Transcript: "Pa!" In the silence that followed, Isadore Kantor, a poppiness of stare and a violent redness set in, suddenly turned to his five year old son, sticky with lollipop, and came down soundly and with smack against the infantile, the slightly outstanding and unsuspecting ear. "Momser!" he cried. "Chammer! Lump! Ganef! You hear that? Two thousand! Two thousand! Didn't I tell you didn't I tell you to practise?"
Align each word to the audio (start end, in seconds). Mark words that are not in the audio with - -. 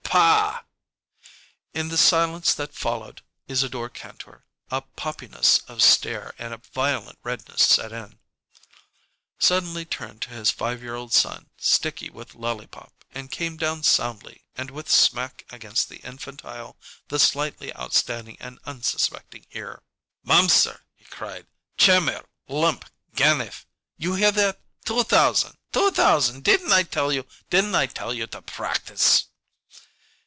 "Pa!" 0.13 0.65
In 1.73 1.87
the 1.87 1.97
silence 1.97 2.53
that 2.55 2.73
followed, 2.75 3.21
Isadore 3.47 3.87
Kantor, 3.87 4.43
a 4.69 4.81
poppiness 4.81 5.59
of 5.69 5.81
stare 5.81 6.35
and 6.37 6.53
a 6.53 6.57
violent 6.73 7.17
redness 7.23 7.61
set 7.65 7.93
in, 7.93 8.19
suddenly 9.39 9.85
turned 9.85 10.21
to 10.23 10.31
his 10.31 10.51
five 10.51 10.81
year 10.83 10.95
old 10.95 11.13
son, 11.13 11.49
sticky 11.55 12.09
with 12.09 12.35
lollipop, 12.35 13.05
and 13.11 13.31
came 13.31 13.55
down 13.55 13.83
soundly 13.83 14.43
and 14.57 14.69
with 14.69 14.89
smack 14.91 15.45
against 15.49 15.87
the 15.87 15.99
infantile, 15.99 16.75
the 17.07 17.17
slightly 17.17 17.73
outstanding 17.77 18.35
and 18.41 18.59
unsuspecting 18.65 19.45
ear. 19.51 19.81
"Momser!" 20.25 20.81
he 20.97 21.05
cried. 21.05 21.47
"Chammer! 21.77 22.25
Lump! 22.49 22.83
Ganef! 23.15 23.63
You 23.95 24.15
hear 24.15 24.33
that? 24.33 24.59
Two 24.83 25.05
thousand! 25.05 25.55
Two 25.71 25.89
thousand! 25.89 26.43
Didn't 26.43 26.73
I 26.73 26.83
tell 26.83 27.13
you 27.13 27.25
didn't 27.49 27.75
I 27.75 27.85
tell 27.85 28.13
you 28.13 28.27
to 28.27 28.41
practise?" 28.41 29.27